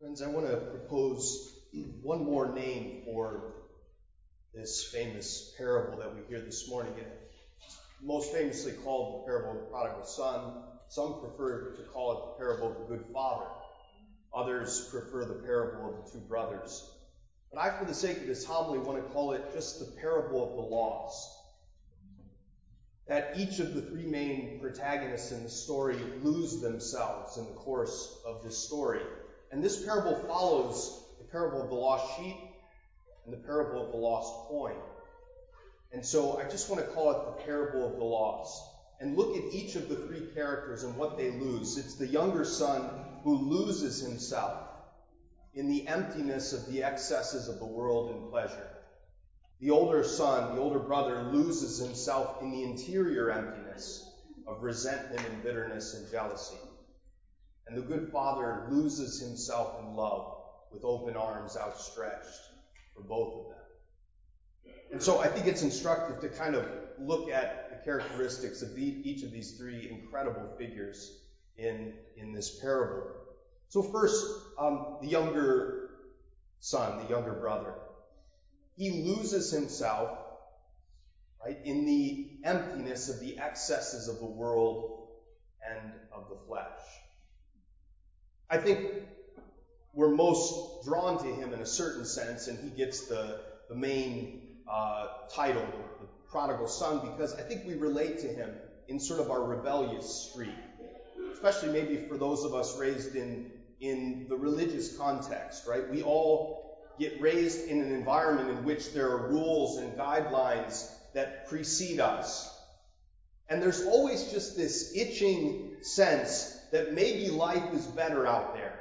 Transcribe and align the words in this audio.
Friends, 0.00 0.22
I 0.22 0.28
want 0.28 0.46
to 0.46 0.56
propose 0.56 1.52
one 2.00 2.24
more 2.24 2.54
name 2.54 3.02
for 3.04 3.52
this 4.54 4.82
famous 4.82 5.52
parable 5.58 5.98
that 5.98 6.14
we 6.14 6.22
hear 6.26 6.40
this 6.40 6.66
morning. 6.70 6.94
It's 6.96 7.76
most 8.00 8.32
famously 8.32 8.72
called 8.72 9.20
the 9.20 9.26
parable 9.26 9.50
of 9.50 9.58
the 9.58 9.64
prodigal 9.64 10.06
son. 10.06 10.54
Some 10.88 11.20
prefer 11.20 11.74
to 11.76 11.82
call 11.82 12.12
it 12.12 12.16
the 12.16 12.42
parable 12.42 12.72
of 12.72 12.78
the 12.78 12.96
good 12.96 13.12
father. 13.12 13.44
Others 14.32 14.88
prefer 14.90 15.26
the 15.26 15.34
parable 15.34 15.90
of 15.90 16.06
the 16.06 16.10
two 16.12 16.24
brothers. 16.24 16.82
But 17.52 17.60
I, 17.60 17.78
for 17.78 17.84
the 17.84 17.92
sake 17.92 18.22
of 18.22 18.26
this 18.26 18.42
homily, 18.42 18.78
want 18.78 19.04
to 19.04 19.12
call 19.12 19.32
it 19.32 19.52
just 19.52 19.80
the 19.80 20.00
parable 20.00 20.48
of 20.48 20.56
the 20.56 20.62
lost. 20.62 21.28
That 23.06 23.34
each 23.36 23.58
of 23.58 23.74
the 23.74 23.82
three 23.82 24.06
main 24.06 24.60
protagonists 24.62 25.30
in 25.30 25.42
the 25.42 25.50
story 25.50 25.98
lose 26.22 26.58
themselves 26.62 27.36
in 27.36 27.44
the 27.44 27.52
course 27.52 28.18
of 28.24 28.42
this 28.42 28.56
story. 28.56 29.02
And 29.50 29.62
this 29.62 29.84
parable 29.84 30.14
follows 30.26 31.02
the 31.18 31.24
parable 31.24 31.62
of 31.62 31.68
the 31.68 31.74
lost 31.74 32.16
sheep 32.16 32.36
and 33.24 33.34
the 33.34 33.46
parable 33.46 33.84
of 33.84 33.92
the 33.92 33.98
lost 33.98 34.32
coin. 34.48 34.76
And 35.92 36.04
so 36.06 36.38
I 36.38 36.44
just 36.48 36.70
want 36.70 36.84
to 36.84 36.92
call 36.92 37.10
it 37.10 37.24
the 37.24 37.44
parable 37.44 37.86
of 37.86 37.96
the 37.96 38.04
lost 38.04 38.62
and 39.00 39.16
look 39.16 39.36
at 39.36 39.52
each 39.52 39.74
of 39.76 39.88
the 39.88 39.96
three 39.96 40.26
characters 40.34 40.84
and 40.84 40.96
what 40.96 41.16
they 41.16 41.30
lose. 41.30 41.78
It's 41.78 41.94
the 41.94 42.06
younger 42.06 42.44
son 42.44 42.88
who 43.24 43.34
loses 43.34 44.00
himself 44.00 44.68
in 45.54 45.68
the 45.68 45.88
emptiness 45.88 46.52
of 46.52 46.70
the 46.70 46.84
excesses 46.84 47.48
of 47.48 47.58
the 47.58 47.66
world 47.66 48.10
and 48.10 48.30
pleasure. 48.30 48.68
The 49.60 49.70
older 49.70 50.04
son, 50.04 50.54
the 50.54 50.60
older 50.60 50.78
brother, 50.78 51.22
loses 51.22 51.78
himself 51.78 52.40
in 52.40 52.50
the 52.50 52.62
interior 52.62 53.30
emptiness 53.30 54.08
of 54.46 54.62
resentment 54.62 55.26
and 55.26 55.42
bitterness 55.42 55.94
and 55.94 56.10
jealousy. 56.10 56.56
And 57.70 57.78
the 57.78 57.86
good 57.86 58.10
father 58.10 58.66
loses 58.68 59.20
himself 59.20 59.80
in 59.80 59.94
love 59.94 60.38
with 60.72 60.84
open 60.84 61.16
arms 61.16 61.56
outstretched 61.56 62.40
for 62.96 63.02
both 63.02 63.34
of 63.34 63.44
them. 63.50 64.74
And 64.92 65.00
so 65.00 65.20
I 65.20 65.28
think 65.28 65.46
it's 65.46 65.62
instructive 65.62 66.20
to 66.20 66.36
kind 66.36 66.56
of 66.56 66.66
look 66.98 67.30
at 67.30 67.70
the 67.70 67.84
characteristics 67.84 68.62
of 68.62 68.74
the, 68.74 68.82
each 68.82 69.22
of 69.22 69.30
these 69.30 69.52
three 69.52 69.88
incredible 69.88 70.48
figures 70.58 71.12
in, 71.56 71.92
in 72.16 72.32
this 72.32 72.58
parable. 72.58 73.06
So 73.68 73.84
first, 73.84 74.26
um, 74.58 74.96
the 75.00 75.06
younger 75.06 75.90
son, 76.58 77.04
the 77.04 77.08
younger 77.08 77.34
brother. 77.34 77.74
He 78.76 79.04
loses 79.04 79.52
himself, 79.52 80.18
right, 81.44 81.58
in 81.64 81.86
the 81.86 82.30
emptiness 82.42 83.08
of 83.08 83.20
the 83.20 83.38
excesses 83.38 84.08
of 84.08 84.18
the 84.18 84.26
world 84.26 85.06
and 85.64 85.92
of 86.12 86.28
the 86.30 86.36
flesh. 86.48 86.66
I 88.50 88.56
think 88.56 88.80
we're 89.94 90.12
most 90.12 90.84
drawn 90.84 91.18
to 91.18 91.26
him 91.26 91.52
in 91.52 91.60
a 91.60 91.66
certain 91.66 92.04
sense, 92.04 92.48
and 92.48 92.58
he 92.58 92.70
gets 92.70 93.06
the, 93.06 93.38
the 93.68 93.76
main 93.76 94.40
uh, 94.68 95.06
title, 95.32 95.68
the, 96.00 96.06
prodigal 96.30 96.68
son, 96.68 97.00
because 97.16 97.34
I 97.34 97.42
think 97.42 97.66
we 97.66 97.74
relate 97.74 98.20
to 98.20 98.28
him 98.28 98.52
in 98.86 99.00
sort 99.00 99.18
of 99.18 99.32
our 99.32 99.42
rebellious 99.42 100.30
streak, 100.30 100.54
especially 101.32 101.70
maybe 101.70 101.96
for 102.06 102.16
those 102.16 102.44
of 102.44 102.54
us 102.54 102.78
raised 102.78 103.16
in, 103.16 103.50
in 103.80 104.26
the 104.28 104.36
religious 104.36 104.96
context, 104.96 105.66
right? 105.66 105.90
We 105.90 106.02
all 106.02 106.94
get 107.00 107.20
raised 107.20 107.66
in 107.66 107.80
an 107.80 107.90
environment 107.90 108.48
in 108.48 108.62
which 108.62 108.92
there 108.92 109.08
are 109.08 109.28
rules 109.28 109.78
and 109.78 109.96
guidelines 109.96 110.84
that 111.14 111.48
precede 111.48 111.98
us. 111.98 112.48
And 113.48 113.60
there's 113.60 113.80
always 113.80 114.30
just 114.30 114.54
this 114.54 114.92
itching 114.94 115.72
sense 115.82 116.59
that 116.72 116.94
maybe 116.94 117.28
life 117.30 117.72
is 117.72 117.86
better 117.86 118.26
out 118.26 118.54
there. 118.54 118.78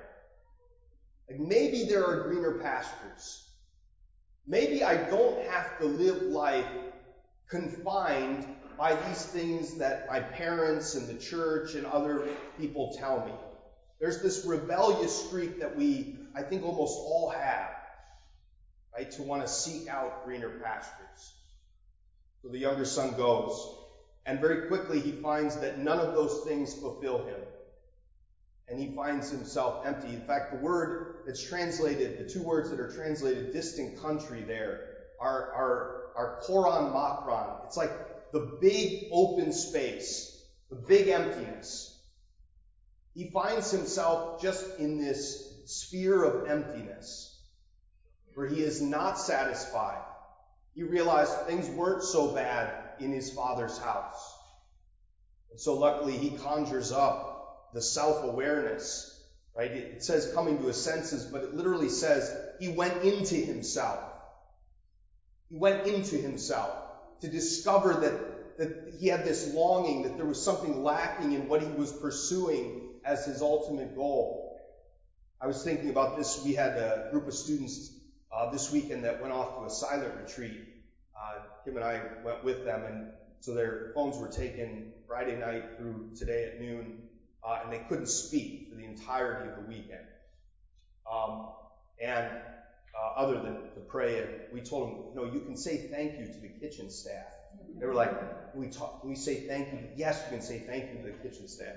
Like 1.30 1.40
maybe 1.40 1.84
there 1.84 2.06
are 2.06 2.28
greener 2.28 2.60
pastures. 2.60 3.46
Maybe 4.48 4.84
I 4.84 4.96
don't 5.10 5.46
have 5.48 5.78
to 5.80 5.86
live 5.86 6.24
life 6.24 6.66
confined 7.48 8.48
by 8.78 8.96
these 8.96 9.24
things 9.26 9.76
that 9.76 10.08
my 10.08 10.20
parents 10.20 10.96
and 10.96 11.08
the 11.08 11.16
church 11.16 11.76
and 11.76 11.86
other 11.86 12.28
people 12.58 12.96
tell 12.98 13.26
me. 13.26 13.34
There's 14.00 14.22
this 14.22 14.46
rebellious 14.46 15.26
streak 15.26 15.60
that 15.60 15.76
we, 15.76 16.16
I 16.34 16.42
think, 16.42 16.64
almost 16.64 16.98
all 16.98 17.30
have, 17.30 17.72
right? 18.96 19.12
To 19.12 19.24
want 19.24 19.42
to 19.42 19.48
seek 19.48 19.88
out 19.90 20.26
greener 20.26 20.50
pastures. 20.64 21.34
So 22.42 22.48
the 22.48 22.58
younger 22.58 22.86
son 22.86 23.16
goes, 23.18 23.76
and 24.26 24.40
very 24.40 24.68
quickly 24.68 25.02
he 25.02 25.12
finds 25.12 25.58
that 25.58 25.80
none 25.80 26.00
of 26.00 26.14
those 26.14 26.46
things 26.46 26.74
fulfill 26.74 27.26
him 27.26 27.40
and 28.70 28.80
he 28.80 28.96
finds 28.96 29.30
himself 29.30 29.86
empty. 29.86 30.14
In 30.14 30.22
fact, 30.22 30.52
the 30.52 30.60
word 30.60 31.24
that's 31.26 31.44
translated, 31.48 32.20
the 32.20 32.32
two 32.32 32.44
words 32.44 32.70
that 32.70 32.80
are 32.80 32.92
translated 32.92 33.52
distant 33.52 34.02
country 34.02 34.44
there 34.44 34.98
are, 35.20 35.52
are, 35.54 36.02
are 36.16 36.42
koron 36.46 36.94
makron. 36.94 37.66
It's 37.66 37.78
like 37.78 37.92
the 38.32 38.58
big 38.62 39.08
open 39.12 39.52
space, 39.52 40.44
the 40.70 40.76
big 40.76 41.08
emptiness. 41.08 41.96
He 43.16 43.32
finds 43.32 43.72
himself 43.72 44.42
just 44.42 44.66
in 44.78 45.00
this 45.00 45.54
sphere 45.66 46.24
of 46.24 46.48
emptiness 46.48 47.38
where 48.36 48.48
he 48.48 48.62
is 48.62 48.82
not 48.82 49.20
satisfied. 49.20 50.02
He 50.76 50.84
realized 50.84 51.34
things 51.46 51.68
weren't 51.70 52.04
so 52.04 52.34
bad 52.34 52.72
in 53.00 53.12
his 53.12 53.32
father's 53.32 53.78
house. 53.78 54.38
And 55.52 55.60
so 55.60 55.74
luckily 55.74 56.16
he 56.18 56.30
conjures 56.38 56.92
up 56.92 57.29
the 57.74 57.82
self-awareness, 57.82 59.24
right? 59.56 59.72
It 59.72 60.04
says 60.04 60.32
coming 60.34 60.58
to 60.60 60.68
his 60.68 60.82
senses, 60.82 61.26
but 61.26 61.44
it 61.44 61.54
literally 61.54 61.90
says 61.90 62.36
he 62.60 62.70
went 62.70 63.04
into 63.04 63.36
himself. 63.36 64.00
He 65.50 65.58
went 65.58 65.88
into 65.88 66.16
himself 66.16 66.72
to 67.22 67.28
discover 67.28 67.96
that, 67.96 68.58
that 68.58 68.96
he 69.00 69.08
had 69.08 69.26
this 69.26 69.54
longing, 69.54 70.04
that 70.04 70.16
there 70.18 70.26
was 70.26 70.44
something 70.44 70.84
lacking 70.84 71.34
in 71.34 71.48
what 71.48 71.62
he 71.62 71.72
was 71.72 71.92
pursuing 71.92 72.90
as 73.04 73.26
his 73.26 73.42
ultimate 73.42 73.96
goal. 73.96 74.58
I 75.42 75.48
was 75.48 75.64
thinking 75.64 75.90
about 75.90 76.18
this. 76.18 76.44
We 76.44 76.54
had 76.54 76.78
a 76.78 77.08
group 77.12 77.28
of 77.28 77.34
students 77.34 77.92
uh, 78.32 78.52
this 78.52 78.72
weekend 78.72 79.06
that 79.06 79.22
went 79.22 79.34
off 79.34 79.58
to 79.60 79.66
a 79.66 79.70
silent 79.70 80.14
retreat. 80.16 80.60
Uh, 81.18 81.40
Kim 81.64 81.76
and 81.76 81.84
I 81.84 82.02
went 82.24 82.44
with 82.44 82.64
them, 82.64 82.84
and 82.86 83.10
so 83.40 83.54
their 83.54 83.92
phones 83.96 84.18
were 84.18 84.28
taken 84.28 84.92
Friday 85.08 85.36
night 85.36 85.78
through 85.78 86.12
today 86.16 86.46
at 86.46 86.60
noon 86.60 87.09
and 87.48 87.72
they 87.72 87.80
couldn't 87.90 88.08
speak 88.08 88.68
for 88.70 88.76
the 88.76 88.86
entirety 88.86 89.50
of 89.50 89.56
the 89.56 89.62
weekend. 89.64 90.06
Um, 91.12 91.48
and 92.02 92.28
uh, 92.98 93.14
other 93.16 93.36
than 93.36 93.56
to 93.74 93.80
pray, 93.88 94.20
and 94.20 94.30
we 94.52 94.62
told 94.62 94.90
them, 94.90 95.16
no, 95.16 95.24
you 95.26 95.42
can 95.42 95.56
say 95.58 95.90
thank 95.90 96.20
you 96.20 96.28
to 96.28 96.40
the 96.40 96.50
kitchen 96.50 96.90
staff. 96.90 97.26
They 97.80 97.86
were 97.86 97.94
like, 97.94 98.12
we, 98.56 98.68
talk, 98.68 99.02
can 99.02 99.10
we 99.10 99.16
say 99.16 99.48
thank 99.48 99.72
you? 99.74 99.80
Yes, 99.96 100.22
you 100.26 100.38
can 100.38 100.46
say 100.46 100.60
thank 100.60 100.92
you 100.92 100.98
to 100.98 101.04
the 101.04 101.30
kitchen 101.30 101.48
staff. 101.48 101.76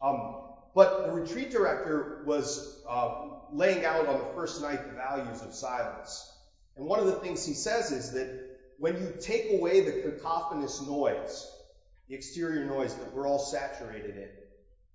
Um, 0.00 0.36
but 0.74 1.06
the 1.06 1.12
retreat 1.12 1.50
director 1.50 2.22
was 2.26 2.82
uh, 2.88 3.14
laying 3.52 3.84
out 3.84 4.06
on 4.06 4.18
the 4.18 4.34
first 4.34 4.60
night 4.60 4.86
the 4.86 4.94
values 4.94 5.40
of 5.42 5.54
silence. 5.54 6.30
And 6.76 6.86
one 6.86 6.98
of 6.98 7.06
the 7.06 7.14
things 7.14 7.44
he 7.44 7.54
says 7.54 7.90
is 7.92 8.12
that 8.12 8.28
when 8.78 8.96
you 8.98 9.14
take 9.20 9.50
away 9.50 9.80
the 9.80 9.92
cacophonous 9.92 10.80
noise, 10.80 11.48
the 12.08 12.14
exterior 12.14 12.64
noise 12.64 12.94
that 12.94 13.12
we're 13.14 13.26
all 13.26 13.38
saturated 13.38 14.16
in, 14.16 14.28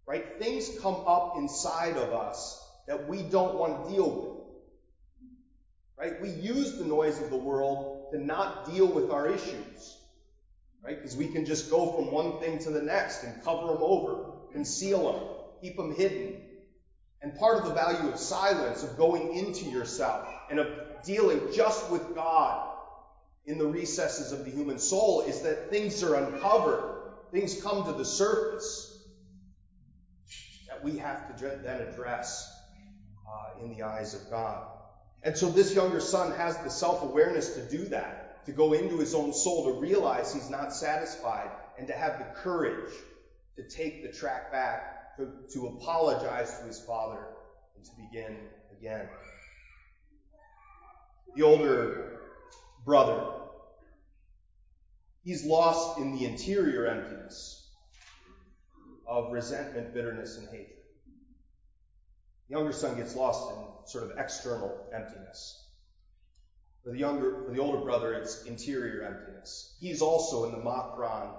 Right? 0.10 0.40
Things 0.40 0.72
come 0.82 1.04
up 1.06 1.36
inside 1.38 1.96
of 1.96 2.14
us 2.14 2.60
that 2.88 3.08
we 3.08 3.22
don't 3.22 3.54
want 3.60 3.86
to 3.86 3.94
deal 3.94 4.10
with. 4.10 4.40
Right? 5.96 6.20
We 6.20 6.32
use 6.32 6.80
the 6.80 6.84
noise 6.84 7.22
of 7.22 7.30
the 7.30 7.38
world 7.38 8.08
to 8.12 8.18
not 8.20 8.66
deal 8.66 8.88
with 8.88 9.12
our 9.12 9.30
issues. 9.30 9.98
Right? 10.84 10.96
Because 10.96 11.16
we 11.16 11.28
can 11.28 11.46
just 11.46 11.70
go 11.70 11.92
from 11.92 12.12
one 12.12 12.40
thing 12.40 12.58
to 12.58 12.72
the 12.72 12.82
next 12.82 13.22
and 13.24 13.44
cover 13.44 13.68
them 13.68 13.84
over, 13.84 14.32
conceal 14.52 15.12
them, 15.12 15.22
keep 15.62 15.78
them 15.78 15.94
hidden. 15.94 16.42
And 17.22 17.38
part 17.38 17.60
of 17.60 17.66
the 17.66 17.76
value 17.76 18.10
of 18.10 18.18
silence, 18.18 18.82
of 18.82 18.98
going 18.98 19.36
into 19.36 19.66
yourself, 19.66 20.28
and 20.50 20.58
of 20.58 20.70
dealing 21.04 21.40
just 21.54 21.88
with 21.92 22.16
God 22.16 22.68
in 23.46 23.60
the 23.60 23.68
recesses 23.68 24.32
of 24.32 24.44
the 24.44 24.50
human 24.50 24.80
soul 24.80 25.22
is 25.22 25.42
that 25.42 25.70
things 25.70 26.02
are 26.02 26.16
uncovered. 26.16 26.96
Things 27.32 27.62
come 27.62 27.86
to 27.86 27.92
the 27.92 28.06
surface 28.06 28.89
we 30.84 30.98
have 30.98 31.38
to 31.38 31.58
then 31.64 31.82
address 31.82 32.52
uh, 33.28 33.64
in 33.64 33.76
the 33.76 33.84
eyes 33.84 34.14
of 34.14 34.30
God. 34.30 34.68
And 35.24 35.38
so 35.38 35.50
this 35.50 35.74
younger 35.74 36.00
son 36.00 36.32
has 36.34 36.58
the 36.58 36.70
self-awareness 36.70 37.56
to 37.56 37.62
do 37.70 37.86
that, 37.90 38.46
to 38.46 38.52
go 38.52 38.74
into 38.74 38.98
his 38.98 39.14
own 39.14 39.34
soul, 39.34 39.66
to 39.66 39.80
realize 39.80 40.34
he's 40.34 40.50
not 40.50 40.74
satisfied, 40.74 41.50
and 41.78 41.88
to 41.88 41.94
have 41.94 42.20
the 42.20 42.26
courage 42.42 42.94
to 43.58 43.64
take 43.64 44.04
the 44.04 44.18
track 44.18 44.52
back, 44.52 45.18
to, 45.18 45.30
to 45.54 45.68
apologize 45.68 46.58
to 46.60 46.66
his 46.66 46.80
father, 46.80 47.28
and 47.76 47.86
to 47.86 47.92
begin 47.98 48.38
again. 48.80 49.08
The 51.36 51.44
older 51.44 52.20
brother, 52.86 53.28
he's 55.24 55.44
lost 55.46 56.00
in 56.00 56.18
the 56.18 56.26
interior 56.26 56.88
emptiness 56.88 57.59
of 59.10 59.34
resentment, 59.34 59.92
bitterness, 59.94 60.38
and 60.38 60.46
hatred. 60.46 60.68
The 62.48 62.56
younger 62.56 62.72
son 62.72 62.96
gets 62.96 63.16
lost 63.16 63.50
in 63.50 63.58
sort 63.86 64.04
of 64.04 64.18
external 64.18 64.88
emptiness. 64.94 65.66
For 66.84 66.92
the 66.92 67.00
younger, 67.00 67.44
for 67.44 67.52
the 67.52 67.60
older 67.60 67.84
brother, 67.84 68.14
it's 68.14 68.44
interior 68.46 69.04
emptiness. 69.04 69.76
He's 69.80 70.02
also 70.02 70.46
in 70.46 70.52
the 70.52 70.58
makron, 70.58 71.36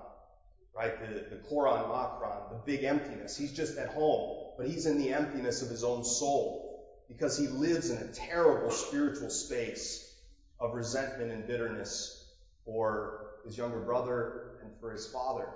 right? 0.76 1.00
The, 1.00 1.28
the 1.30 1.36
koron 1.36 1.88
makron, 1.88 2.50
the 2.50 2.60
big 2.66 2.82
emptiness. 2.82 3.36
He's 3.36 3.52
just 3.52 3.76
at 3.78 3.88
home, 3.88 4.54
but 4.56 4.66
he's 4.66 4.86
in 4.86 4.98
the 4.98 5.12
emptiness 5.12 5.62
of 5.62 5.70
his 5.70 5.84
own 5.84 6.02
soul 6.02 6.84
because 7.08 7.36
he 7.36 7.46
lives 7.46 7.90
in 7.90 7.98
a 7.98 8.04
terrible 8.12 8.70
spiritual 8.70 9.30
space 9.30 10.12
of 10.58 10.74
resentment 10.74 11.30
and 11.30 11.46
bitterness 11.46 12.26
for 12.64 13.28
his 13.44 13.56
younger 13.56 13.78
brother 13.78 14.58
and 14.60 14.70
for 14.80 14.92
his 14.92 15.06
father. 15.06 15.46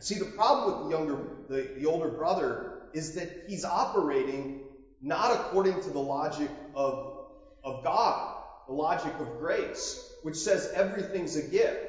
See, 0.00 0.18
the 0.18 0.26
problem 0.26 0.80
with 0.80 0.90
the 0.90 0.96
younger, 0.96 1.18
the, 1.48 1.70
the 1.78 1.86
older 1.86 2.08
brother 2.08 2.82
is 2.92 3.14
that 3.14 3.44
he's 3.46 3.64
operating 3.64 4.60
not 5.00 5.32
according 5.32 5.80
to 5.82 5.90
the 5.90 5.98
logic 5.98 6.50
of, 6.74 7.18
of 7.64 7.84
God, 7.84 8.36
the 8.66 8.72
logic 8.72 9.12
of 9.18 9.38
grace, 9.38 10.00
which 10.22 10.36
says 10.36 10.70
everything's 10.74 11.36
a 11.36 11.42
gift. 11.42 11.86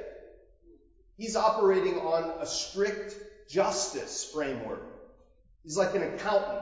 He's 1.17 1.35
operating 1.35 1.97
on 1.97 2.41
a 2.41 2.45
strict 2.45 3.49
justice 3.49 4.29
framework. 4.33 4.81
He's 5.63 5.77
like 5.77 5.95
an 5.95 6.03
accountant, 6.03 6.61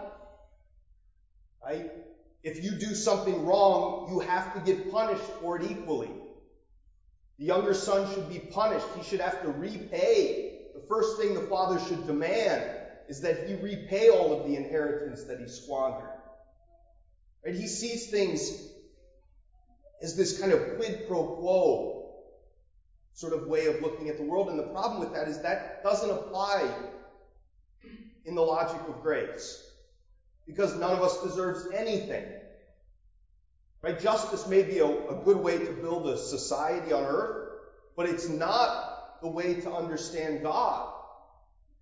right? 1.64 1.92
If 2.44 2.64
you 2.64 2.72
do 2.72 2.96
something 2.96 3.46
wrong, 3.46 4.08
you 4.10 4.20
have 4.20 4.54
to 4.54 4.60
get 4.62 4.92
punished 4.92 5.30
for 5.42 5.60
it 5.60 5.70
equally. 5.70 6.12
The 7.38 7.46
younger 7.46 7.74
son 7.74 8.12
should 8.14 8.30
be 8.30 8.40
punished. 8.40 8.86
He 8.96 9.04
should 9.04 9.20
have 9.20 9.42
to 9.44 9.50
repay. 9.50 10.57
First 10.88 11.18
thing 11.18 11.34
the 11.34 11.42
father 11.42 11.80
should 11.80 12.06
demand 12.08 12.64
is 13.08 13.22
that 13.22 13.48
he 13.48 13.56
repay 13.56 14.10
all 14.10 14.38
of 14.38 14.48
the 14.48 14.56
inheritance 14.56 15.24
that 15.26 15.40
he 15.40 15.48
squandered. 15.48 16.10
Right? 17.46 17.56
He 17.56 17.68
sees 17.68 18.10
things 18.10 18.52
as 20.02 20.16
this 20.16 20.40
kind 20.40 20.52
of 20.52 20.78
quid 20.78 21.08
pro 21.08 21.24
quo 21.36 21.98
sort 23.14 23.34
of 23.34 23.48
way 23.48 23.66
of 23.66 23.82
looking 23.82 24.10
at 24.10 24.18
the 24.18 24.24
world. 24.24 24.50
And 24.50 24.60
the 24.60 24.68
problem 24.68 25.00
with 25.00 25.14
that 25.14 25.28
is 25.28 25.42
that 25.42 25.84
doesn't 25.84 26.10
apply 26.10 26.70
in 28.26 28.36
the 28.36 28.42
logic 28.42 28.82
of 28.88 29.02
grace. 29.02 29.64
Because 30.46 30.76
none 30.76 30.92
of 30.92 31.02
us 31.02 31.24
deserves 31.24 31.68
anything. 31.74 32.26
Right? 33.82 34.00
Justice 34.00 34.48
may 34.48 34.64
be 34.64 34.80
a, 34.80 34.86
a 34.86 35.22
good 35.24 35.38
way 35.38 35.58
to 35.58 35.72
build 35.72 36.08
a 36.08 36.18
society 36.18 36.94
on 36.94 37.04
earth, 37.04 37.50
but 37.96 38.08
it's 38.08 38.28
not 38.28 38.97
the 39.22 39.28
way 39.28 39.56
to 39.62 39.72
understand 39.72 40.44
God. 40.44 40.94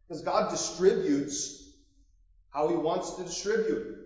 Because 0.07 0.21
God 0.23 0.49
distributes 0.51 1.63
how 2.51 2.69
he 2.69 2.75
wants 2.75 3.15
to 3.15 3.23
distribute. 3.23 3.97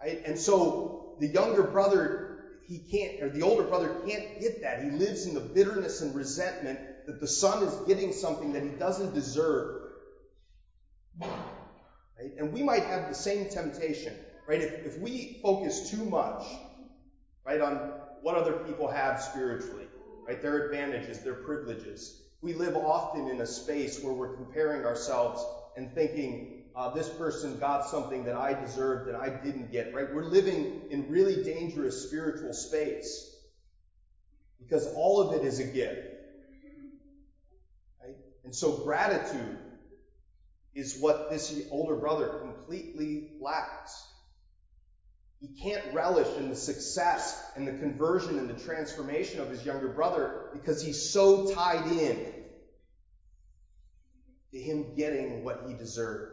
Right? 0.00 0.22
And 0.26 0.38
so 0.38 1.14
the 1.20 1.28
younger 1.28 1.62
brother, 1.62 2.40
he 2.66 2.78
can't, 2.78 3.22
or 3.22 3.28
the 3.28 3.42
older 3.42 3.62
brother 3.62 4.02
can't 4.06 4.40
get 4.40 4.62
that. 4.62 4.82
He 4.82 4.90
lives 4.90 5.26
in 5.26 5.34
the 5.34 5.40
bitterness 5.40 6.00
and 6.00 6.14
resentment 6.14 6.80
that 7.06 7.20
the 7.20 7.28
son 7.28 7.62
is 7.62 7.74
getting 7.86 8.12
something 8.12 8.52
that 8.52 8.62
he 8.62 8.70
doesn't 8.70 9.14
deserve. 9.14 9.82
Right? 11.20 12.32
And 12.38 12.52
we 12.52 12.62
might 12.62 12.84
have 12.84 13.08
the 13.08 13.14
same 13.14 13.48
temptation, 13.48 14.14
right? 14.46 14.60
If, 14.60 14.86
if 14.86 14.98
we 14.98 15.40
focus 15.42 15.90
too 15.90 16.04
much, 16.04 16.44
right, 17.44 17.60
on 17.60 17.92
what 18.22 18.36
other 18.36 18.52
people 18.52 18.88
have 18.88 19.20
spiritually, 19.20 19.86
right, 20.26 20.40
their 20.40 20.66
advantages, 20.66 21.22
their 21.22 21.34
privileges, 21.34 22.22
we 22.42 22.52
live 22.54 22.74
often 22.74 23.28
in 23.28 23.40
a 23.40 23.46
space 23.46 24.02
where 24.02 24.12
we're 24.12 24.34
comparing 24.34 24.84
ourselves 24.84 25.44
and 25.76 25.94
thinking, 25.94 26.64
uh, 26.74 26.92
this 26.92 27.08
person 27.08 27.56
got 27.58 27.84
something 27.86 28.24
that 28.24 28.34
I 28.34 28.52
deserved 28.52 29.08
and 29.08 29.16
I 29.16 29.28
didn't 29.28 29.70
get, 29.70 29.92
right? 29.94 30.12
We're 30.12 30.24
living 30.24 30.82
in 30.90 31.08
really 31.08 31.36
dangerous 31.36 32.02
spiritual 32.02 32.52
space 32.52 33.36
because 34.58 34.86
all 34.86 35.20
of 35.20 35.32
it 35.32 35.44
is 35.44 35.58
a 35.58 35.64
gift. 35.64 36.00
Right? 38.00 38.16
And 38.44 38.54
so 38.54 38.72
gratitude 38.72 39.56
is 40.74 40.96
what 40.96 41.30
this 41.30 41.52
older 41.70 41.94
brother 41.94 42.28
completely 42.40 43.22
lacks. 43.40 44.11
He 45.42 45.48
can't 45.60 45.92
relish 45.92 46.38
in 46.38 46.48
the 46.48 46.54
success 46.54 47.36
and 47.56 47.66
the 47.66 47.72
conversion 47.72 48.38
and 48.38 48.48
the 48.48 48.62
transformation 48.62 49.40
of 49.40 49.50
his 49.50 49.64
younger 49.64 49.88
brother 49.88 50.50
because 50.52 50.80
he's 50.80 51.10
so 51.10 51.52
tied 51.52 51.84
in 51.90 52.32
to 54.52 54.58
him 54.60 54.94
getting 54.96 55.42
what 55.42 55.64
he 55.66 55.74
deserved. 55.74 56.32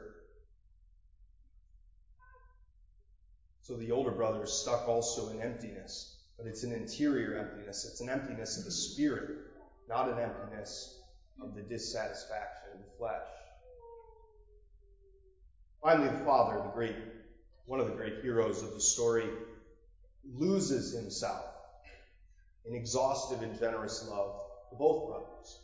So 3.63 3.75
the 3.77 3.89
older 3.89 4.11
brother 4.11 4.43
is 4.43 4.53
stuck 4.53 4.87
also 4.87 5.29
in 5.29 5.41
emptiness, 5.41 6.19
but 6.37 6.45
it's 6.45 6.61
an 6.61 6.71
interior 6.71 7.35
emptiness. 7.35 7.87
It's 7.89 8.01
an 8.01 8.09
emptiness 8.09 8.59
of 8.59 8.65
the 8.65 8.71
spirit, 8.71 9.37
not 9.87 10.07
an 10.07 10.19
emptiness 10.19 10.99
of 11.41 11.55
the 11.55 11.61
dissatisfaction 11.63 12.73
of 12.75 12.79
the 12.79 12.97
flesh. 12.99 13.25
Finally, 15.81 16.09
the 16.09 16.25
father, 16.25 16.61
the 16.61 16.69
great, 16.73 16.95
one 17.69 17.79
of 17.79 17.85
the 17.85 17.93
great 17.93 18.21
heroes 18.23 18.63
of 18.63 18.73
the 18.73 18.79
story, 18.79 19.29
loses 20.33 20.91
himself 20.91 21.45
in 22.65 22.73
exhaustive 22.73 23.43
and 23.43 23.59
generous 23.59 24.07
love 24.09 24.39
for 24.69 24.75
both 24.75 25.07
brothers. 25.07 25.59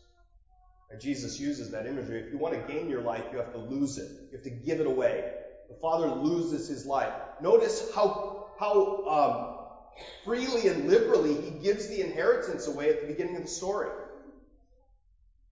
And 0.91 1.01
Jesus 1.01 1.39
uses 1.39 1.71
that 1.71 1.87
imagery. 1.87 2.21
If 2.21 2.31
you 2.31 2.37
want 2.37 2.53
to 2.53 2.71
gain 2.71 2.91
your 2.91 3.01
life, 3.01 3.23
you 3.31 3.39
have 3.39 3.51
to 3.53 3.57
lose 3.57 3.97
it. 3.97 4.11
You 4.29 4.37
have 4.37 4.43
to 4.43 4.51
give 4.51 4.79
it 4.79 4.85
away. 4.85 5.31
The 5.67 5.73
father 5.81 6.07
loses 6.07 6.67
his 6.67 6.85
life. 6.85 7.11
Notice 7.41 7.83
how, 7.95 8.49
how 8.59 9.07
um, 9.07 10.03
freely 10.23 10.67
and 10.67 10.87
liberally 10.87 11.33
he 11.41 11.49
gives 11.49 11.87
the 11.87 12.01
inheritance 12.01 12.67
away 12.67 12.89
at 12.89 13.01
the 13.01 13.07
beginning 13.07 13.37
of 13.37 13.41
the 13.41 13.47
story. 13.47 13.89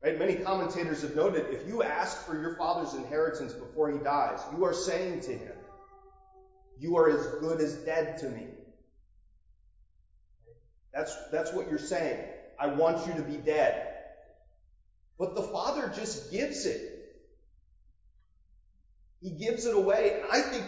Right? 0.04 0.20
Many 0.20 0.36
commentators 0.36 1.02
have 1.02 1.16
noted 1.16 1.48
if 1.50 1.68
you 1.68 1.82
ask 1.82 2.28
for 2.28 2.40
your 2.40 2.56
father's 2.58 2.94
inheritance 2.94 3.54
before 3.54 3.92
he 3.92 3.98
dies, 3.98 4.40
you 4.56 4.66
are 4.66 4.74
saying 4.74 5.22
to 5.22 5.32
him, 5.32 5.54
You 6.80 6.98
are 6.98 7.10
as 7.10 7.26
good 7.40 7.62
as 7.62 7.76
dead 7.76 8.18
to 8.20 8.30
me. 8.30 8.48
That's, 10.94 11.16
that's 11.32 11.52
what 11.54 11.70
you're 11.70 11.80
saying. 11.80 12.24
I 12.60 12.68
want 12.68 13.08
you 13.08 13.14
to 13.14 13.22
be 13.24 13.38
dead. 13.38 13.94
But 15.18 15.36
the 15.36 15.42
father 15.42 15.92
just 15.96 16.32
gives 16.32 16.66
it. 16.66 16.90
He 19.22 19.32
gives 19.32 19.66
it 19.66 19.74
away. 19.74 20.22
And 20.22 20.32
I 20.32 20.42
think 20.42 20.66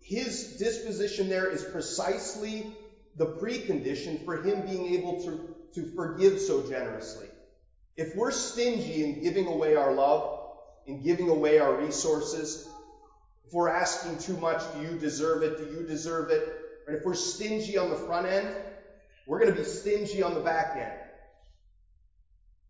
his 0.00 0.56
disposition 0.58 1.28
there 1.28 1.48
is 1.48 1.62
precisely 1.62 2.72
the 3.16 3.26
precondition 3.26 4.24
for 4.24 4.42
him 4.42 4.64
being 4.64 4.94
able 4.94 5.20
to, 5.24 5.54
to 5.74 5.94
forgive 5.94 6.38
so 6.40 6.66
generously. 6.66 7.26
If 7.96 8.14
we're 8.14 8.30
stingy 8.30 9.04
in 9.04 9.22
giving 9.22 9.46
away 9.46 9.74
our 9.74 9.92
love, 9.92 10.38
in 10.86 11.02
giving 11.02 11.28
away 11.28 11.58
our 11.58 11.74
resources, 11.74 12.68
if 13.50 13.54
we're 13.54 13.68
asking 13.68 14.16
too 14.18 14.36
much, 14.36 14.62
do 14.76 14.80
you 14.80 14.96
deserve 14.96 15.42
it? 15.42 15.58
Do 15.58 15.76
you 15.76 15.84
deserve 15.84 16.30
it? 16.30 16.48
And 16.86 16.96
if 16.96 17.04
we're 17.04 17.16
stingy 17.16 17.76
on 17.76 17.90
the 17.90 17.96
front 17.96 18.28
end, 18.28 18.54
we're 19.26 19.40
going 19.40 19.50
to 19.52 19.58
be 19.58 19.66
stingy 19.66 20.22
on 20.22 20.34
the 20.34 20.40
back 20.40 20.76
end. 20.76 20.96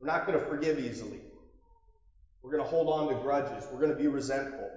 We're 0.00 0.06
not 0.06 0.26
going 0.26 0.40
to 0.40 0.46
forgive 0.46 0.78
easily. 0.78 1.20
We're 2.42 2.52
going 2.52 2.64
to 2.64 2.68
hold 2.70 2.88
on 2.88 3.14
to 3.14 3.22
grudges. 3.22 3.62
We're 3.70 3.78
going 3.78 3.90
to 3.90 3.98
be 3.98 4.06
resentful. 4.06 4.70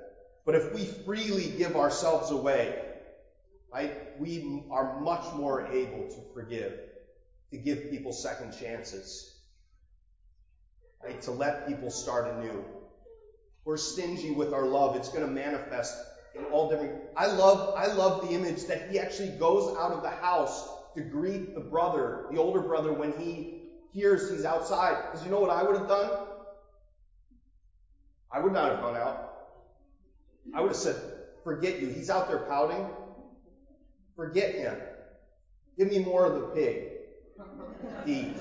But 0.45 0.55
if 0.55 0.73
we 0.73 0.83
freely 0.83 1.47
give 1.57 1.77
ourselves 1.77 2.31
away, 2.31 2.81
right, 3.71 4.19
we 4.19 4.61
are 4.71 4.99
much 4.99 5.23
more 5.35 5.65
able 5.67 6.09
to 6.09 6.17
forgive, 6.33 6.73
to 7.51 7.57
give 7.57 7.89
people 7.89 8.11
second 8.11 8.51
chances, 8.59 9.33
right? 11.01 11.21
To 11.21 11.31
let 11.31 11.65
people 11.65 11.89
start 11.89 12.27
anew. 12.27 12.61
We're 13.65 13.77
stingy 13.77 14.31
with 14.31 14.53
our 14.53 14.65
love. 14.65 14.95
It's 14.95 15.09
going 15.09 15.25
to 15.25 15.31
manifest 15.31 15.95
in 16.35 16.43
all 16.45 16.69
different. 16.69 17.01
I 17.15 17.27
love, 17.27 17.75
I 17.77 17.87
love 17.87 18.27
the 18.27 18.33
image 18.33 18.65
that 18.65 18.89
he 18.91 18.99
actually 18.99 19.29
goes 19.29 19.75
out 19.77 19.91
of 19.91 20.03
the 20.03 20.09
house 20.09 20.67
to 20.95 21.01
greet 21.01 21.55
the 21.55 21.61
brother, 21.61 22.25
the 22.31 22.37
older 22.37 22.61
brother, 22.61 22.91
when 22.93 23.13
he 23.19 23.61
hears 23.91 24.29
he's 24.29 24.43
outside. 24.43 24.97
Because 25.11 25.23
you 25.25 25.31
know 25.31 25.39
what 25.39 25.49
I 25.49 25.63
would 25.63 25.77
have 25.77 25.87
done? 25.87 26.09
I 28.31 28.39
would 28.39 28.51
not 28.51 28.71
have 28.71 28.81
gone 28.81 28.95
out. 28.95 29.29
I 30.53 30.61
would 30.61 30.69
have 30.69 30.77
said, 30.77 30.95
forget 31.43 31.79
you. 31.79 31.87
He's 31.87 32.09
out 32.09 32.27
there 32.27 32.39
pouting. 32.39 32.85
Forget 34.15 34.55
him. 34.55 34.75
Give 35.77 35.87
me 35.87 35.99
more 35.99 36.25
of 36.25 36.35
the 36.35 36.47
pig. 36.47 36.83
Eat. 38.05 38.35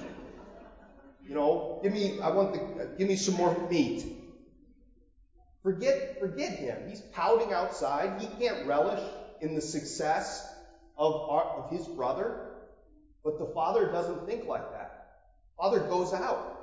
You 1.27 1.35
know, 1.35 1.79
give 1.83 1.93
me, 1.93 2.21
I 2.21 2.31
want 2.31 2.53
the, 2.53 2.89
give 2.99 3.07
me 3.07 3.17
some 3.17 3.35
more 3.35 3.69
meat. 3.71 4.05
Forget, 5.63 6.19
forget 6.19 6.59
him. 6.59 6.89
He's 6.89 7.01
pouting 7.01 7.53
outside. 7.53 8.21
He 8.21 8.27
can't 8.27 8.67
relish 8.67 9.03
in 9.41 9.55
the 9.55 9.61
success 9.61 10.49
of, 10.97 11.15
our, 11.15 11.45
of 11.45 11.71
his 11.71 11.87
brother. 11.87 12.49
But 13.25 13.39
the 13.39 13.47
father 13.47 13.87
doesn't 13.87 14.27
think 14.27 14.47
like 14.47 14.73
that. 14.73 15.21
Father 15.57 15.81
goes 15.81 16.13
out. 16.13 16.59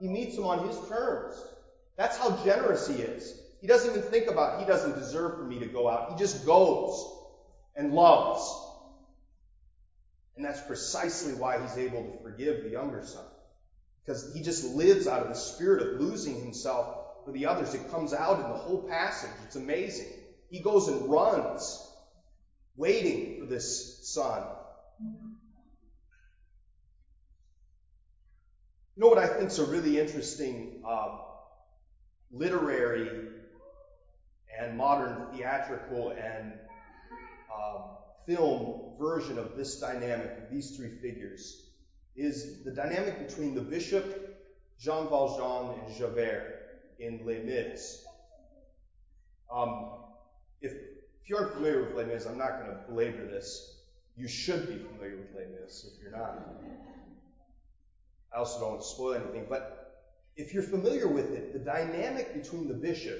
He 0.00 0.06
meets 0.06 0.36
him 0.36 0.44
on 0.44 0.68
his 0.68 0.78
terms. 0.88 1.34
That's 1.96 2.16
how 2.16 2.36
generous 2.44 2.86
he 2.86 2.94
is. 2.94 3.34
He 3.60 3.66
doesn't 3.66 3.90
even 3.90 4.02
think 4.02 4.28
about, 4.28 4.60
he 4.60 4.66
doesn't 4.66 4.94
deserve 4.94 5.36
for 5.36 5.44
me 5.44 5.58
to 5.58 5.66
go 5.66 5.88
out. 5.88 6.12
He 6.12 6.18
just 6.18 6.46
goes 6.46 7.10
and 7.74 7.92
loves. 7.92 8.48
And 10.36 10.44
that's 10.44 10.60
precisely 10.60 11.32
why 11.32 11.60
he's 11.60 11.76
able 11.76 12.04
to 12.04 12.22
forgive 12.22 12.62
the 12.62 12.70
younger 12.70 13.02
son. 13.04 13.24
Because 14.04 14.32
he 14.32 14.40
just 14.40 14.64
lives 14.64 15.08
out 15.08 15.22
of 15.22 15.28
the 15.28 15.34
spirit 15.34 15.82
of 15.82 16.00
losing 16.00 16.40
himself 16.40 17.07
the 17.32 17.46
others. 17.46 17.74
It 17.74 17.90
comes 17.90 18.12
out 18.12 18.40
in 18.40 18.48
the 18.48 18.56
whole 18.56 18.86
passage. 18.88 19.30
It's 19.44 19.56
amazing. 19.56 20.08
He 20.50 20.60
goes 20.60 20.88
and 20.88 21.08
runs, 21.10 21.78
waiting 22.76 23.38
for 23.38 23.46
this 23.46 23.98
son. 24.02 24.42
You 28.96 29.02
know 29.02 29.08
what 29.08 29.18
I 29.18 29.26
think 29.26 29.50
is 29.50 29.58
a 29.58 29.64
really 29.64 29.98
interesting 29.98 30.82
uh, 30.86 31.18
literary 32.32 33.28
and 34.58 34.76
modern 34.76 35.28
theatrical 35.32 36.10
and 36.10 36.54
um, 37.54 37.82
film 38.26 38.80
version 38.98 39.38
of 39.38 39.56
this 39.56 39.78
dynamic 39.78 40.36
of 40.38 40.50
these 40.50 40.76
three 40.76 40.90
figures 41.00 41.64
is 42.16 42.64
the 42.64 42.72
dynamic 42.72 43.26
between 43.28 43.54
the 43.54 43.60
bishop, 43.60 44.44
Jean 44.80 45.08
Valjean, 45.08 45.78
and 45.78 45.96
Javert 45.96 46.57
in 46.98 47.20
Les 47.24 47.42
Mis. 47.42 48.04
Um, 49.52 49.90
if, 50.60 50.72
if 50.72 51.28
you 51.28 51.36
aren't 51.36 51.54
familiar 51.54 51.84
with 51.84 51.94
Les 51.94 52.04
Mis, 52.04 52.26
I'm 52.26 52.38
not 52.38 52.60
going 52.60 52.70
to 52.70 52.82
belabor 52.88 53.26
this. 53.26 53.76
You 54.16 54.28
should 54.28 54.66
be 54.66 54.78
familiar 54.78 55.16
with 55.16 55.34
Les 55.34 55.46
Mis 55.60 55.86
if 55.86 56.02
you're 56.02 56.10
not. 56.10 56.38
I 58.34 58.38
also 58.38 58.60
don't 58.60 58.70
want 58.70 58.82
to 58.82 58.86
spoil 58.86 59.14
anything, 59.14 59.46
but 59.48 59.78
if 60.36 60.52
you're 60.52 60.62
familiar 60.62 61.08
with 61.08 61.32
it, 61.32 61.52
the 61.52 61.58
dynamic 61.58 62.34
between 62.34 62.68
the 62.68 62.74
bishop, 62.74 63.18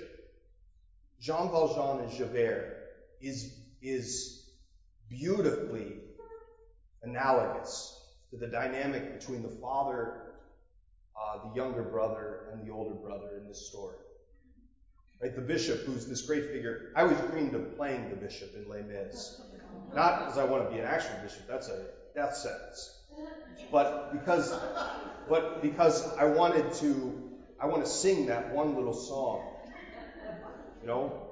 Jean 1.21 1.51
Valjean, 1.51 2.05
and 2.05 2.13
Javert 2.13 2.77
is, 3.21 3.53
is 3.83 4.51
beautifully 5.09 5.95
analogous 7.03 7.99
to 8.31 8.37
the 8.37 8.47
dynamic 8.47 9.19
between 9.19 9.43
the 9.43 9.57
father, 9.61 10.28
uh, 11.21 11.49
the 11.49 11.57
younger 11.57 11.83
brother, 11.83 12.49
and 12.53 12.67
the 12.67 12.73
older 12.73 12.95
brother 12.95 13.39
in 13.41 13.49
this 13.49 13.69
story. 13.69 13.97
Right, 15.21 15.35
the 15.35 15.43
bishop, 15.43 15.81
who's 15.81 16.07
this 16.07 16.23
great 16.23 16.47
figure. 16.53 16.93
I 16.95 17.03
always 17.03 17.19
dreamed 17.33 17.55
of 17.55 17.77
playing 17.77 18.09
the 18.11 18.17
bishop 18.17 18.55
in 18.55 18.69
Les 18.69 18.83
Mis. 18.83 19.41
Not 19.95 20.21
because 20.21 20.39
I 20.39 20.45
want 20.45 20.69
to 20.69 20.71
be 20.71 20.79
an 20.79 20.87
actual 20.87 21.17
bishop, 21.23 21.49
that's 21.49 21.69
a 21.69 21.87
death 22.15 22.37
sentence 22.37 22.99
but 23.71 24.13
because, 24.13 24.53
but 25.29 25.63
because 25.63 26.07
I 26.17 26.25
wanted 26.25 26.73
to, 26.75 27.39
I 27.61 27.67
want 27.67 27.85
to 27.85 27.91
sing 27.91 28.27
that 28.27 28.53
one 28.53 28.75
little 28.75 28.95
song. 28.95 29.43
You 30.81 30.87
know? 30.87 31.25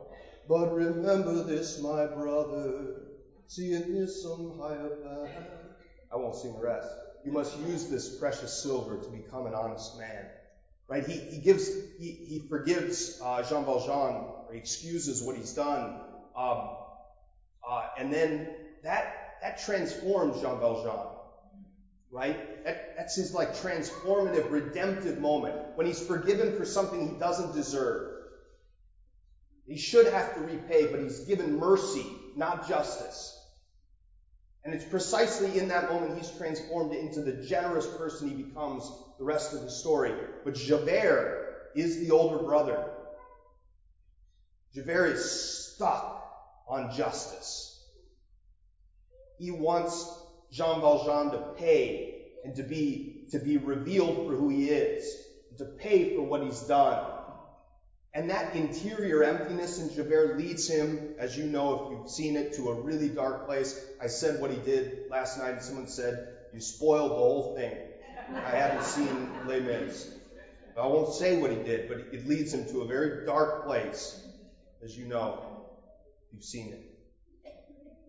But 0.49 0.73
remember 0.75 1.43
this, 1.43 1.81
my 1.81 2.07
brother, 2.07 3.03
seeing 3.49 3.95
this 3.95 4.23
some 4.23 4.59
higher 4.61 4.97
back. 5.03 5.31
I 6.13 6.17
won't 6.17 6.37
sing 6.37 6.53
the 6.53 6.61
rest. 6.61 6.89
You 7.27 7.33
must 7.33 7.59
use 7.59 7.87
this 7.87 8.09
precious 8.09 8.63
silver 8.63 8.97
to 9.03 9.11
become 9.11 9.47
an 9.47 9.55
honest 9.55 9.99
man. 9.99 10.27
Right? 10.89 11.05
He, 11.05 11.19
he 11.19 11.39
gives, 11.39 11.69
he, 11.99 12.13
he 12.13 12.43
forgives 12.49 13.19
uh, 13.21 13.43
Jean 13.43 13.65
Valjean, 13.65 14.15
or 14.47 14.53
he 14.53 14.59
excuses 14.59 15.21
what 15.23 15.37
he's 15.37 15.53
done. 15.53 15.99
Um, 16.37 16.69
uh, 17.69 17.83
and 17.99 18.13
then 18.13 18.47
that, 18.85 19.39
that 19.43 19.59
transforms 19.59 20.41
Jean 20.41 20.61
Valjean 20.61 21.09
right? 22.13 22.65
That, 22.65 22.97
that's 22.97 23.17
his 23.17 23.35
like 23.35 23.55
transformative, 23.55 24.51
redemptive 24.51 25.19
moment 25.21 25.55
when 25.75 25.87
he's 25.87 26.01
forgiven 26.01 26.57
for 26.57 26.65
something 26.65 27.01
he 27.01 27.19
doesn't 27.19 27.53
deserve. 27.53 28.13
He 29.67 29.77
should 29.77 30.07
have 30.07 30.35
to 30.35 30.41
repay, 30.41 30.87
but 30.87 31.01
he's 31.01 31.21
given 31.21 31.59
mercy, 31.59 32.07
not 32.37 32.69
justice. 32.69 33.36
And 34.67 34.75
it's 34.75 34.85
precisely 34.85 35.61
in 35.61 35.69
that 35.69 35.89
moment 35.89 36.19
he's 36.19 36.37
transformed 36.37 36.93
into 36.93 37.21
the 37.21 37.35
generous 37.47 37.87
person 37.87 38.27
he 38.27 38.35
becomes 38.35 38.91
the 39.17 39.25
rest 39.25 39.55
of 39.55 39.63
the 39.63 39.71
story. 39.71 40.13
But 40.45 40.55
Javert 40.55 41.71
is 41.77 42.01
the 42.01 42.11
older 42.11 42.45
brother. 42.45 42.85
Javert 44.75 45.07
is 45.07 45.73
stuck 45.77 46.21
on 46.69 46.91
justice. 46.97 47.79
He 49.39 49.53
wants 49.53 50.05
Jean 50.51 50.81
Valjean 50.81 51.31
to 51.31 51.39
pay 51.57 52.17
and 52.45 52.57
to 52.57 52.65
be, 52.65 53.29
to 53.31 53.39
be 53.39 53.59
revealed 53.59 54.27
for 54.27 54.35
who 54.35 54.49
he 54.49 54.69
is, 54.69 55.17
to 55.59 55.65
pay 55.65 56.17
for 56.17 56.23
what 56.23 56.43
he's 56.43 56.63
done. 56.63 57.16
And 58.17 58.31
that 58.31 58.57
interior 58.57 59.23
emptiness 59.23 59.79
in 59.79 59.95
Javert 59.95 60.39
leads 60.39 60.67
him, 60.67 61.11
as 61.19 61.37
you 61.37 61.45
know 61.45 61.85
if 61.85 61.91
you've 61.91 62.11
seen 62.11 62.35
it, 62.35 62.55
to 62.55 62.71
a 62.71 62.81
really 62.81 63.11
dark 63.11 63.45
place. 63.45 63.79
I 64.01 64.07
said 64.07 64.41
what 64.41 64.51
he 64.51 64.57
did 64.57 65.11
last 65.11 65.37
night, 65.37 65.53
and 65.53 65.63
someone 65.63 65.87
said, 65.87 66.29
You 66.55 66.63
spoiled 66.63 67.11
the 67.11 67.17
whole 67.17 67.55
thing. 67.55 67.77
I 68.35 68.57
haven't 68.57 68.85
seen 68.85 69.29
Les 69.47 69.61
Mis. 69.61 70.15
I 70.81 70.87
won't 70.87 71.13
say 71.13 71.37
what 71.43 71.51
he 71.51 71.59
did, 71.59 71.91
but 71.91 71.99
it 72.11 72.27
leads 72.27 72.55
him 72.55 72.65
to 72.71 72.81
a 72.81 72.87
very 72.87 73.27
dark 73.27 73.67
place, 73.67 74.19
as 74.83 74.97
you 74.97 75.05
know. 75.05 75.67
You've 76.33 76.43
seen 76.43 76.73
it. 76.73 77.53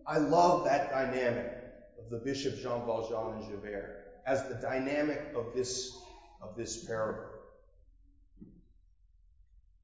I 0.06 0.16
love 0.16 0.64
that 0.64 0.90
dynamic 0.90 1.52
of 1.98 2.08
the 2.08 2.16
Bishop 2.16 2.62
Jean 2.62 2.86
Valjean 2.86 3.42
and 3.42 3.50
Javert 3.50 4.06
as 4.26 4.42
the 4.48 4.54
dynamic 4.54 5.34
of 5.36 5.52
this, 5.54 5.94
of 6.40 6.56
this 6.56 6.86
parable. 6.86 7.27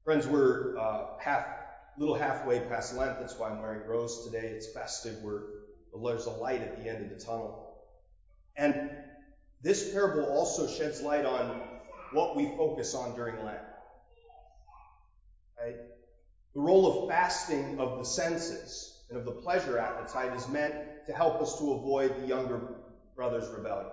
Friends, 0.05 0.27
we're 0.27 0.77
uh, 0.77 1.17
half, 1.19 1.47
little 1.97 2.13
halfway 2.13 2.59
past 2.59 2.95
Lent. 2.95 3.19
That's 3.19 3.39
why 3.39 3.49
I'm 3.49 3.59
wearing 3.59 3.87
rose 3.87 4.23
today. 4.23 4.49
It's 4.49 4.71
festive. 4.71 5.17
We're, 5.23 5.41
there's 5.99 6.27
a 6.27 6.29
light 6.29 6.61
at 6.61 6.77
the 6.77 6.87
end 6.87 7.03
of 7.03 7.09
the 7.09 7.25
tunnel. 7.25 7.73
And 8.55 8.91
this 9.63 9.91
parable 9.91 10.25
also 10.25 10.67
sheds 10.67 11.01
light 11.01 11.25
on 11.25 11.59
what 12.11 12.35
we 12.35 12.45
focus 12.55 12.93
on 12.93 13.15
during 13.15 13.43
Lent. 13.43 13.57
Right? 15.59 15.77
The 16.53 16.61
role 16.61 17.01
of 17.01 17.09
fasting 17.09 17.79
of 17.79 17.97
the 17.97 18.05
senses 18.05 19.01
and 19.09 19.17
of 19.17 19.25
the 19.25 19.31
pleasure 19.31 19.79
appetite 19.79 20.35
is 20.35 20.47
meant 20.47 20.75
to 21.07 21.13
help 21.13 21.41
us 21.41 21.57
to 21.57 21.73
avoid 21.73 22.21
the 22.21 22.27
younger 22.27 22.61
brother's 23.15 23.49
rebellion. 23.49 23.89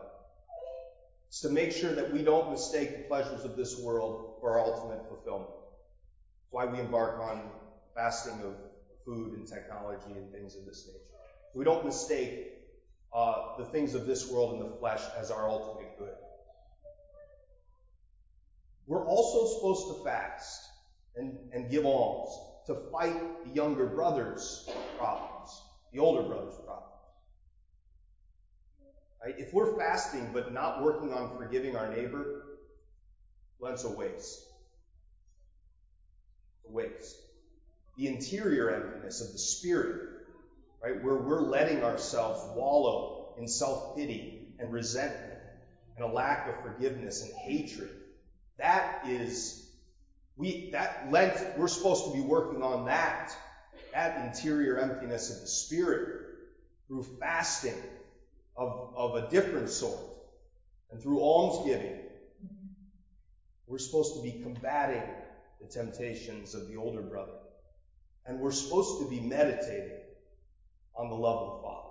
It's 1.29 1.41
to 1.41 1.49
make 1.49 1.73
sure 1.73 1.95
that 1.95 2.13
we 2.13 2.23
don't 2.23 2.51
mistake 2.51 2.99
the 2.99 3.05
pleasures 3.05 3.47
of 3.47 3.57
this 3.57 3.79
world 3.79 4.35
for 4.43 4.59
our 4.59 4.61
ultimate 4.61 5.09
fulfillment. 5.09 5.49
Why 6.53 6.67
we 6.67 6.79
embark 6.79 7.19
on 7.19 7.51
fasting 7.95 8.41
of 8.43 8.55
food 9.05 9.33
and 9.33 9.47
technology 9.47 10.13
and 10.13 10.31
things 10.31 10.55
of 10.55 10.67
this 10.67 10.87
nature. 10.87 10.99
We 11.55 11.65
don't 11.65 11.85
mistake 11.85 12.47
uh, 13.13 13.57
the 13.59 13.65
things 13.65 13.95
of 13.95 14.07
this 14.07 14.31
world 14.31 14.53
and 14.53 14.63
the 14.63 14.77
flesh 14.77 15.01
as 15.19 15.31
our 15.31 15.49
ultimate 15.49 15.99
good. 15.99 16.13
We're 18.87 19.07
also 19.07 19.47
supposed 19.55 19.89
to 19.89 20.05
fast 20.05 20.61
and, 21.17 21.39
and 21.53 21.71
give 21.71 21.87
alms 21.87 22.39
to 22.67 22.75
fight 22.91 23.45
the 23.45 23.51
younger 23.51 23.87
brother's 23.87 24.69
problems, 24.99 25.51
the 25.93 26.01
older 26.01 26.23
brother's 26.23 26.55
problems. 26.65 26.89
Right? 29.25 29.35
If 29.39 29.55
we're 29.55 29.79
fasting 29.79 30.31
but 30.35 30.53
not 30.53 30.83
working 30.83 31.15
on 31.15 31.37
forgiving 31.37 31.77
our 31.77 31.89
neighbor, 31.89 32.43
well, 33.59 33.71
that's 33.71 33.85
a 33.85 33.91
waste. 33.91 34.52
A 36.69 36.73
waste. 36.73 37.17
The 37.97 38.09
interior 38.09 38.71
emptiness 38.71 39.21
of 39.21 39.33
the 39.33 39.39
spirit, 39.39 40.11
right, 40.83 41.03
where 41.03 41.17
we're 41.17 41.43
letting 41.43 41.83
ourselves 41.83 42.41
wallow 42.57 43.35
in 43.39 43.47
self-pity 43.47 44.55
and 44.59 44.73
resentment 44.73 45.41
and 45.97 46.05
a 46.05 46.09
lack 46.09 46.49
of 46.49 46.63
forgiveness 46.63 47.23
and 47.23 47.33
hatred, 47.35 47.91
that 48.59 49.03
is 49.07 49.63
we, 50.37 50.71
that 50.73 51.09
Lent, 51.11 51.59
we're 51.59 51.69
supposed 51.69 52.07
to 52.07 52.13
be 52.13 52.21
working 52.21 52.63
on 52.63 52.87
that, 52.87 53.37
that 53.93 54.27
interior 54.27 54.79
emptiness 54.79 55.31
of 55.31 55.41
the 55.41 55.47
spirit 55.47 56.23
through 56.89 57.05
fasting 57.21 57.81
of, 58.57 58.93
of 58.97 59.15
a 59.17 59.31
different 59.31 59.69
sort 59.69 60.01
and 60.91 61.03
through 61.03 61.21
almsgiving. 61.21 61.93
Mm-hmm. 61.93 62.67
We're 63.67 63.79
supposed 63.79 64.17
to 64.17 64.23
be 64.23 64.43
combating 64.43 65.03
the 65.63 65.69
temptations 65.69 66.55
of 66.55 66.69
the 66.69 66.77
older 66.77 67.03
brother. 67.03 67.33
And 68.27 68.41
we're 68.41 68.53
supposed 68.53 69.01
to 69.01 69.09
be 69.09 69.21
meditating 69.21 69.99
on 70.97 71.09
the 71.09 71.15
love 71.15 71.49
of 71.49 71.57
the 71.57 71.63
Father 71.63 71.89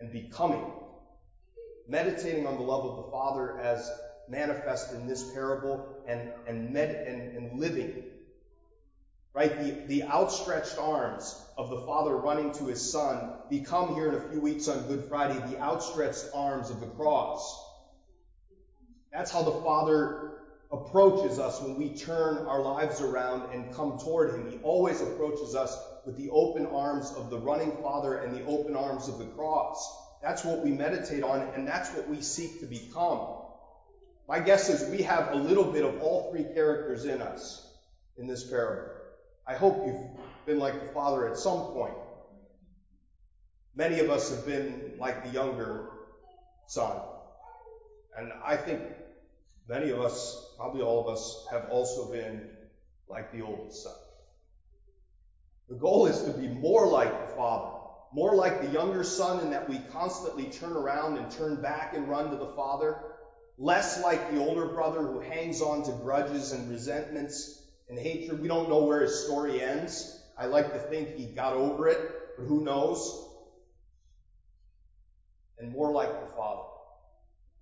and 0.00 0.12
becoming, 0.12 0.64
meditating 1.88 2.46
on 2.46 2.56
the 2.56 2.62
love 2.62 2.84
of 2.84 3.04
the 3.04 3.10
Father 3.10 3.58
as 3.58 3.90
manifest 4.28 4.92
in 4.92 5.06
this 5.06 5.22
parable 5.32 6.04
and, 6.06 6.30
and, 6.46 6.72
med, 6.72 7.06
and, 7.06 7.36
and 7.36 7.58
living. 7.58 8.04
Right? 9.34 9.58
The, 9.58 9.86
the 9.86 10.02
outstretched 10.04 10.78
arms 10.78 11.40
of 11.56 11.70
the 11.70 11.80
Father 11.82 12.16
running 12.16 12.52
to 12.52 12.64
his 12.64 12.92
Son 12.92 13.30
become 13.48 13.94
here 13.94 14.08
in 14.08 14.14
a 14.14 14.28
few 14.30 14.40
weeks 14.40 14.68
on 14.68 14.86
Good 14.86 15.08
Friday 15.08 15.38
the 15.50 15.60
outstretched 15.60 16.26
arms 16.34 16.70
of 16.70 16.80
the 16.80 16.86
cross. 16.86 17.64
That's 19.12 19.30
how 19.30 19.42
the 19.42 19.60
Father 19.62 20.28
approaches 20.70 21.38
us 21.38 21.60
when 21.62 21.76
we 21.76 21.96
turn 21.96 22.46
our 22.46 22.60
lives 22.60 23.00
around 23.00 23.52
and 23.54 23.74
come 23.74 23.98
toward 23.98 24.34
Him. 24.34 24.50
He 24.50 24.58
always 24.58 25.00
approaches 25.00 25.54
us 25.54 25.76
with 26.04 26.16
the 26.16 26.28
open 26.30 26.66
arms 26.66 27.10
of 27.16 27.30
the 27.30 27.38
running 27.38 27.72
Father 27.82 28.18
and 28.18 28.34
the 28.36 28.44
open 28.44 28.76
arms 28.76 29.08
of 29.08 29.18
the 29.18 29.26
cross. 29.26 29.90
That's 30.22 30.44
what 30.44 30.62
we 30.62 30.70
meditate 30.70 31.22
on, 31.22 31.40
and 31.54 31.66
that's 31.66 31.90
what 31.90 32.08
we 32.08 32.20
seek 32.20 32.60
to 32.60 32.66
become. 32.66 33.36
My 34.28 34.40
guess 34.40 34.68
is 34.68 34.90
we 34.90 35.02
have 35.02 35.32
a 35.32 35.36
little 35.36 35.64
bit 35.64 35.84
of 35.84 36.02
all 36.02 36.30
three 36.30 36.44
characters 36.54 37.06
in 37.06 37.22
us 37.22 37.66
in 38.18 38.26
this 38.26 38.44
parable. 38.44 38.92
I 39.46 39.54
hope 39.54 39.86
you've 39.86 40.44
been 40.44 40.58
like 40.58 40.86
the 40.86 40.92
Father 40.92 41.26
at 41.28 41.38
some 41.38 41.72
point. 41.72 41.94
Many 43.74 44.00
of 44.00 44.10
us 44.10 44.28
have 44.30 44.44
been 44.44 44.94
like 44.98 45.24
the 45.24 45.30
younger 45.30 45.88
son. 46.66 47.00
And 48.16 48.32
I 48.44 48.56
think 48.56 48.80
many 49.68 49.90
of 49.90 50.00
us, 50.00 50.54
probably 50.56 50.82
all 50.82 51.06
of 51.08 51.14
us, 51.14 51.46
have 51.50 51.68
also 51.70 52.10
been 52.10 52.50
like 53.08 53.32
the 53.32 53.42
oldest 53.42 53.82
son. 53.82 53.92
The 55.68 55.76
goal 55.76 56.06
is 56.06 56.22
to 56.22 56.30
be 56.30 56.48
more 56.48 56.86
like 56.86 57.28
the 57.28 57.36
Father, 57.36 57.74
more 58.12 58.34
like 58.34 58.62
the 58.62 58.72
younger 58.72 59.04
son 59.04 59.40
in 59.40 59.50
that 59.50 59.68
we 59.68 59.78
constantly 59.92 60.50
turn 60.50 60.72
around 60.72 61.18
and 61.18 61.30
turn 61.30 61.60
back 61.60 61.94
and 61.94 62.08
run 62.08 62.30
to 62.30 62.36
the 62.36 62.54
Father, 62.56 62.96
less 63.58 64.02
like 64.02 64.32
the 64.32 64.40
older 64.40 64.72
brother 64.72 65.00
who 65.02 65.20
hangs 65.20 65.60
on 65.60 65.84
to 65.84 65.92
grudges 65.92 66.52
and 66.52 66.70
resentments 66.70 67.66
and 67.90 67.98
hatred. 67.98 68.40
We 68.40 68.48
don't 68.48 68.68
know 68.68 68.84
where 68.84 69.02
his 69.02 69.24
story 69.24 69.60
ends. 69.60 70.14
I 70.38 70.46
like 70.46 70.72
to 70.72 70.78
think 70.78 71.16
he 71.16 71.26
got 71.26 71.52
over 71.52 71.88
it, 71.88 71.98
but 72.36 72.46
who 72.46 72.64
knows? 72.64 73.26
And 75.58 75.70
more 75.72 75.92
like 75.92 76.08
the 76.08 76.34
Father, 76.36 76.62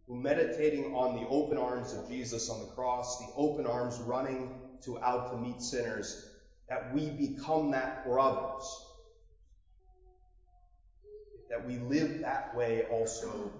who 0.07 0.17
meditating 0.17 0.95
on 0.95 1.21
the 1.21 1.29
open 1.29 1.59
arms 1.59 1.93
of 1.93 2.09
Jesus 2.09 2.49
on 2.49 2.61
the 2.61 2.67
cross, 2.67 3.19
the 3.19 3.33
open 3.37 3.67
arms 3.67 3.99
running 4.01 4.51
to 4.85 4.99
out 5.01 5.33
to 5.33 5.37
meet 5.37 5.61
sinners, 5.61 6.25
that 6.69 6.95
we 6.95 7.11
become 7.11 7.71
that 7.73 8.05
for 8.05 8.19
others. 8.19 8.83
That 11.51 11.67
we 11.67 11.79
live 11.79 12.21
that 12.21 12.57
way 12.57 12.85
also 12.85 13.51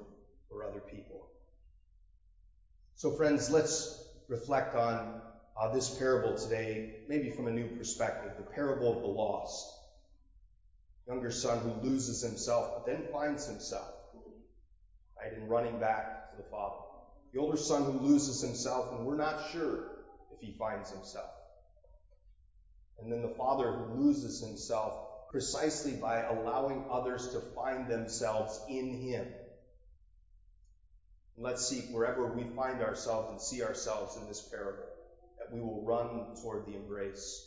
for 0.49 0.65
other 0.65 0.81
people. 0.81 1.29
So 2.95 3.11
friends, 3.11 3.51
let's 3.51 3.99
reflect 4.29 4.75
on 4.75 5.21
uh, 5.61 5.73
this 5.73 5.89
parable 5.89 6.37
today, 6.37 6.95
maybe 7.09 7.31
from 7.31 7.47
a 7.47 7.51
new 7.51 7.67
perspective, 7.77 8.33
the 8.37 8.43
parable 8.55 8.95
of 8.95 9.03
the 9.03 9.09
lost. 9.09 9.67
Younger 11.07 11.31
son 11.31 11.61
who 11.61 11.89
loses 11.89 12.21
himself, 12.21 12.71
but 12.75 12.87
then 12.87 13.05
finds 13.13 13.47
himself, 13.47 13.89
right, 15.17 15.33
in 15.33 15.47
running 15.47 15.79
back 15.79 16.26
the 16.37 16.51
father. 16.51 16.77
The 17.33 17.41
older 17.41 17.57
son 17.57 17.85
who 17.85 18.07
loses 18.07 18.41
himself, 18.41 18.93
and 18.93 19.05
we're 19.05 19.17
not 19.17 19.51
sure 19.53 19.85
if 20.33 20.41
he 20.41 20.57
finds 20.59 20.91
himself. 20.91 21.31
And 22.99 23.13
then 23.13 23.23
the 23.23 23.37
father 23.37 23.73
who 23.73 24.05
loses 24.05 24.41
himself 24.41 24.95
precisely 25.31 25.93
by 25.93 26.23
allowing 26.23 26.85
others 26.91 27.29
to 27.29 27.41
find 27.55 27.89
themselves 27.89 28.59
in 28.69 28.95
him. 28.95 29.27
And 31.35 31.45
let's 31.45 31.67
seek 31.67 31.91
wherever 31.91 32.27
we 32.35 32.45
find 32.55 32.81
ourselves 32.81 33.29
and 33.31 33.41
see 33.41 33.63
ourselves 33.63 34.17
in 34.17 34.27
this 34.27 34.41
parable 34.41 34.85
that 35.39 35.53
we 35.53 35.61
will 35.61 35.85
run 35.85 36.35
toward 36.41 36.65
the 36.67 36.75
embrace 36.75 37.47